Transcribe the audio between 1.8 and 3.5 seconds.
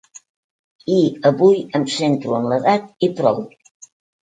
em centro en l’edat i prou.